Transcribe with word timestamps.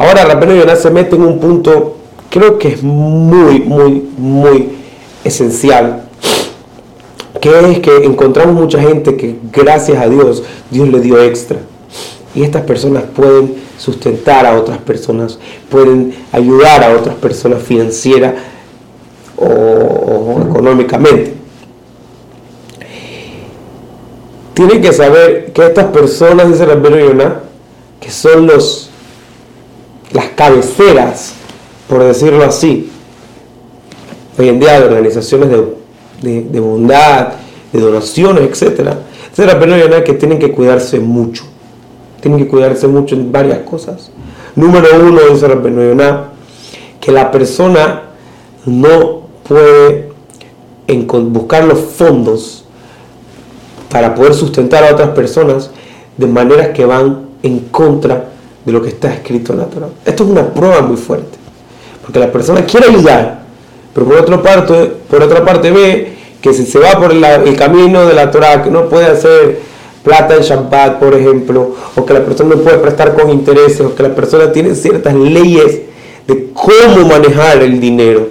Ahora 0.00 0.24
Rabbeinu 0.24 0.56
Yonah 0.56 0.76
se 0.76 0.88
mete 0.88 1.14
en 1.14 1.22
un 1.22 1.38
punto, 1.38 1.98
creo 2.30 2.58
que 2.58 2.68
es 2.68 2.82
muy, 2.82 3.60
muy, 3.60 4.08
muy 4.16 4.70
esencial, 5.22 6.04
que 7.38 7.50
es 7.70 7.80
que 7.80 7.96
encontramos 8.06 8.54
mucha 8.54 8.80
gente 8.80 9.18
que 9.18 9.36
gracias 9.52 9.98
a 9.98 10.08
Dios, 10.08 10.42
Dios 10.70 10.88
le 10.88 11.00
dio 11.00 11.22
extra. 11.22 11.58
Y 12.34 12.44
estas 12.44 12.62
personas 12.62 13.02
pueden 13.14 13.56
sustentar 13.76 14.46
a 14.46 14.58
otras 14.58 14.78
personas, 14.78 15.38
pueden 15.68 16.14
ayudar 16.32 16.82
a 16.82 16.96
otras 16.96 17.16
personas 17.16 17.62
financiera 17.62 18.36
o, 19.36 20.40
económicamente. 20.48 21.34
Tienen 24.54 24.80
que 24.80 24.94
saber 24.94 25.52
que 25.52 25.66
estas 25.66 25.88
personas, 25.88 26.48
dice 26.48 26.64
Rabbeinu 26.64 26.96
Yonah, 26.96 27.40
que 28.00 28.10
son 28.10 28.46
los, 28.46 28.89
las 30.12 30.26
cabeceras, 30.36 31.34
por 31.88 32.02
decirlo 32.02 32.44
así, 32.44 32.90
hoy 34.38 34.48
en 34.48 34.60
día 34.60 34.80
de 34.80 34.86
organizaciones 34.86 35.50
de, 36.22 36.60
bondad, 36.60 37.34
de 37.72 37.80
donaciones, 37.80 38.62
etc. 38.62 38.94
Dice 39.30 39.46
Rabbeinu 39.46 39.76
Yonah 39.76 40.04
que 40.04 40.14
tienen 40.14 40.38
que 40.38 40.52
cuidarse 40.52 40.98
mucho 40.98 41.44
tienen 42.20 42.38
que 42.38 42.48
cuidarse 42.48 42.86
mucho 42.86 43.14
en 43.14 43.32
varias 43.32 43.60
cosas. 43.60 44.10
Número 44.54 44.88
uno, 45.00 45.20
dice 45.32 45.48
Rabbeinu 45.48 45.96
que 47.00 47.12
la 47.12 47.30
persona 47.30 48.02
no 48.66 49.22
puede 49.48 50.10
buscar 50.86 51.64
los 51.64 51.78
fondos 51.78 52.64
para 53.90 54.14
poder 54.14 54.34
sustentar 54.34 54.84
a 54.84 54.92
otras 54.92 55.10
personas 55.10 55.70
de 56.16 56.26
maneras 56.26 56.68
que 56.68 56.84
van 56.84 57.28
en 57.42 57.60
contra 57.70 58.28
de 58.70 58.78
lo 58.78 58.82
que 58.82 58.90
está 58.90 59.12
escrito 59.12 59.52
en 59.52 59.58
la 59.58 59.66
Torah. 59.66 59.88
Esto 60.04 60.24
es 60.24 60.30
una 60.30 60.46
prueba 60.46 60.80
muy 60.82 60.96
fuerte, 60.96 61.38
porque 62.02 62.18
la 62.18 62.30
persona 62.30 62.64
quiere 62.64 62.88
ayudar, 62.88 63.40
pero 63.92 64.06
por 64.06 64.16
otra 64.16 64.40
parte, 64.40 64.92
por 65.10 65.22
otra 65.22 65.44
parte 65.44 65.70
ve 65.70 66.16
que 66.40 66.54
si 66.54 66.64
se 66.64 66.78
va 66.78 66.92
por 66.92 67.12
el 67.12 67.56
camino 67.56 68.06
de 68.06 68.14
la 68.14 68.30
Torah, 68.30 68.62
que 68.62 68.70
no 68.70 68.88
puede 68.88 69.06
hacer 69.06 69.60
plata 70.02 70.36
en 70.36 70.42
Shabbat, 70.42 70.98
por 70.98 71.14
ejemplo, 71.14 71.74
o 71.94 72.06
que 72.06 72.14
la 72.14 72.24
persona 72.24 72.54
no 72.54 72.62
puede 72.62 72.78
prestar 72.78 73.14
con 73.14 73.30
intereses, 73.30 73.80
o 73.80 73.94
que 73.94 74.02
la 74.02 74.14
persona 74.14 74.50
tiene 74.50 74.74
ciertas 74.74 75.14
leyes 75.14 75.80
de 76.26 76.50
cómo 76.54 77.06
manejar 77.06 77.62
el 77.62 77.80
dinero. 77.80 78.28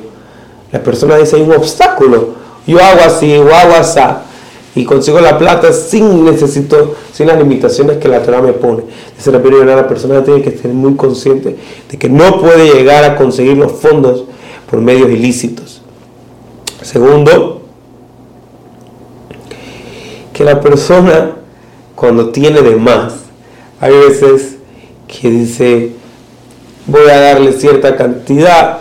La 0.71 0.81
persona 0.81 1.17
dice, 1.17 1.35
hay 1.35 1.41
un 1.43 1.51
obstáculo, 1.51 2.29
yo 2.65 2.79
hago 2.79 3.01
así, 3.05 3.35
o 3.35 3.53
hago 3.53 3.75
así, 3.75 3.99
y 4.75 4.85
consigo 4.85 5.19
la 5.19 5.37
plata 5.37 5.73
sin 5.73 6.25
necesito, 6.25 6.95
sin 7.11 7.27
las 7.27 7.37
limitaciones 7.37 7.97
que 7.97 8.07
la 8.07 8.21
Torah 8.21 8.41
me 8.41 8.53
pone. 8.53 8.83
Dice 9.17 9.31
la 9.31 9.39
la 9.75 9.87
persona 9.87 10.23
tiene 10.23 10.41
que 10.41 10.49
estar 10.49 10.71
muy 10.71 10.95
consciente 10.95 11.57
de 11.89 11.97
que 11.97 12.09
no 12.09 12.39
puede 12.39 12.73
llegar 12.73 13.03
a 13.03 13.15
conseguir 13.15 13.57
los 13.57 13.71
fondos 13.71 14.25
por 14.69 14.79
medios 14.81 15.09
ilícitos. 15.09 15.81
Segundo, 16.81 17.61
que 20.33 20.43
la 20.43 20.61
persona 20.61 21.35
cuando 21.99 22.29
tiene 22.29 22.61
de 22.61 22.77
más. 22.77 23.13
Hay 23.81 23.91
veces 23.91 24.55
que 25.05 25.29
dice, 25.29 25.91
voy 26.87 27.09
a 27.09 27.19
darle 27.19 27.51
cierta 27.51 27.97
cantidad 27.97 28.79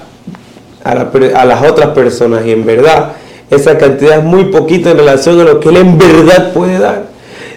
a, 0.85 1.45
las 1.45 1.69
otras 1.69 1.89
personas 1.91 2.47
y 2.47 2.53
en 2.53 2.65
verdad 2.65 3.15
esa 3.51 3.79
cantidad 3.79 4.19
es 4.19 4.25
muy 4.25 4.47
poquita 4.47 4.91
en 4.91 4.99
relación 4.99 5.41
a 5.41 5.45
lo 5.45 5.61
que 5.61 5.71
él 5.71 5.79
en 5.79 5.99
verdad 5.99 6.53
puede 6.53 6.79
dar. 6.79 7.07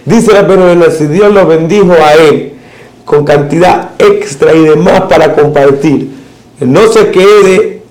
Dice 0.06 0.34
la 0.34 0.48
persona, 0.48 0.90
si 0.90 1.08
Dios 1.08 1.34
lo 1.34 1.46
bendijo 1.46 1.94
a 1.94 2.14
él 2.14 2.54
con 3.06 3.26
cantidad 3.26 3.92
extra 4.00 4.54
y 4.54 4.64
demás 4.64 5.02
para 5.10 5.34
compartir, 5.34 6.12
no 6.60 6.88
se 6.88 7.12
quede 7.12 7.82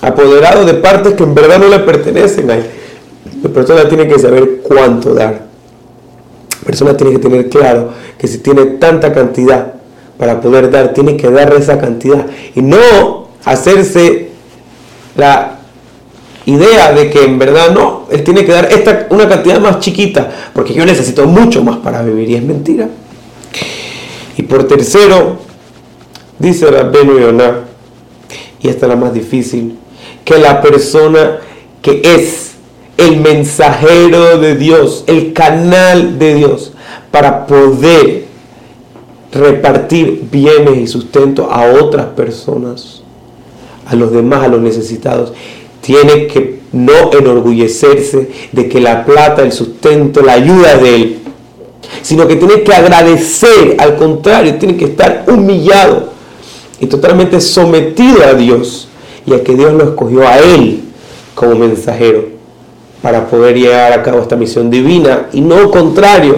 apoderado 0.00 0.64
de 0.64 0.74
partes 0.74 1.14
que 1.14 1.22
en 1.24 1.34
verdad 1.34 1.58
no 1.58 1.68
le 1.68 1.80
pertenecen 1.80 2.50
a 2.50 2.56
él. 2.56 2.64
La 3.42 3.50
persona 3.50 3.88
tiene 3.88 4.06
que 4.06 4.18
saber 4.18 4.60
cuánto 4.62 5.14
dar. 5.14 5.48
La 6.60 6.66
persona 6.66 6.96
tiene 6.96 7.14
que 7.14 7.18
tener 7.18 7.48
claro 7.48 7.90
que 8.18 8.28
si 8.28 8.38
tiene 8.38 8.64
tanta 8.66 9.12
cantidad 9.12 9.74
para 10.18 10.40
poder 10.40 10.70
dar, 10.70 10.92
tiene 10.92 11.16
que 11.16 11.30
dar 11.30 11.52
esa 11.54 11.78
cantidad 11.78 12.26
y 12.54 12.60
no 12.62 13.28
hacerse 13.44 14.28
la 15.16 15.59
idea 16.46 16.92
de 16.92 17.10
que 17.10 17.24
en 17.24 17.38
verdad 17.38 17.72
no, 17.72 18.06
él 18.10 18.24
tiene 18.24 18.44
que 18.44 18.52
dar 18.52 18.72
esta, 18.72 19.06
una 19.10 19.28
cantidad 19.28 19.60
más 19.60 19.80
chiquita, 19.80 20.30
porque 20.52 20.74
yo 20.74 20.84
necesito 20.84 21.26
mucho 21.26 21.62
más 21.62 21.78
para 21.78 22.02
vivir 22.02 22.30
y 22.30 22.34
es 22.36 22.42
mentira. 22.42 22.88
Y 24.36 24.42
por 24.42 24.64
tercero, 24.64 25.38
dice 26.38 26.66
Rabbenu 26.66 27.18
Yonah, 27.18 27.64
y 28.62 28.68
esta 28.68 28.86
es 28.86 28.90
la 28.90 28.96
más 28.96 29.12
difícil, 29.12 29.78
que 30.24 30.38
la 30.38 30.60
persona 30.60 31.38
que 31.82 32.02
es 32.04 32.52
el 32.96 33.18
mensajero 33.18 34.38
de 34.38 34.56
Dios, 34.56 35.04
el 35.06 35.32
canal 35.32 36.18
de 36.18 36.34
Dios, 36.34 36.72
para 37.10 37.46
poder 37.46 38.24
repartir 39.32 40.24
bienes 40.30 40.78
y 40.78 40.86
sustento 40.86 41.50
a 41.50 41.72
otras 41.72 42.06
personas, 42.06 43.02
a 43.86 43.94
los 43.94 44.12
demás, 44.12 44.44
a 44.44 44.48
los 44.48 44.60
necesitados. 44.60 45.32
Tiene 45.80 46.26
que 46.26 46.60
no 46.72 47.12
enorgullecerse 47.12 48.30
de 48.52 48.68
que 48.68 48.80
la 48.80 49.04
plata, 49.04 49.42
el 49.42 49.52
sustento, 49.52 50.22
la 50.22 50.34
ayuda 50.34 50.76
de 50.76 50.94
Él, 50.94 51.18
sino 52.02 52.28
que 52.28 52.36
tiene 52.36 52.62
que 52.62 52.72
agradecer, 52.72 53.76
al 53.78 53.96
contrario, 53.96 54.56
tiene 54.56 54.76
que 54.76 54.86
estar 54.86 55.24
humillado 55.28 56.10
y 56.78 56.86
totalmente 56.86 57.40
sometido 57.40 58.24
a 58.24 58.34
Dios 58.34 58.88
y 59.26 59.34
a 59.34 59.42
que 59.42 59.54
Dios 59.54 59.72
lo 59.72 59.84
escogió 59.84 60.26
a 60.26 60.38
Él 60.38 60.80
como 61.34 61.54
mensajero 61.56 62.24
para 63.02 63.26
poder 63.26 63.56
llevar 63.56 63.92
a 63.92 64.02
cabo 64.02 64.20
esta 64.20 64.36
misión 64.36 64.70
divina. 64.70 65.28
Y 65.32 65.40
no 65.40 65.70
contrario, 65.70 66.36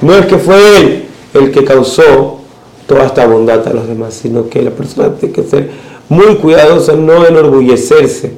no 0.00 0.14
es 0.14 0.26
que 0.26 0.38
fue 0.38 0.78
Él 0.78 1.04
el 1.34 1.50
que 1.50 1.64
causó 1.64 2.38
toda 2.86 3.06
esta 3.06 3.26
bondad 3.26 3.66
a 3.66 3.72
los 3.72 3.88
demás, 3.88 4.14
sino 4.14 4.48
que 4.48 4.62
la 4.62 4.70
persona 4.70 5.14
tiene 5.14 5.34
que 5.34 5.42
ser 5.42 5.70
muy 6.08 6.36
cuidadosa, 6.36 6.92
no 6.92 7.26
enorgullecerse 7.26 8.32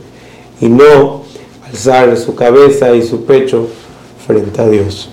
y 0.64 0.68
no 0.68 1.20
alzar 1.62 2.16
su 2.16 2.34
cabeza 2.34 2.94
y 2.94 3.02
su 3.02 3.26
pecho 3.26 3.68
frente 4.26 4.62
a 4.62 4.66
Dios. 4.66 5.10